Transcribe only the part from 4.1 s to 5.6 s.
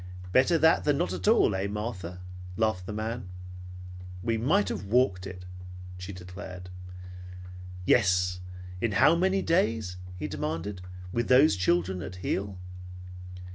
"We might have walked it,"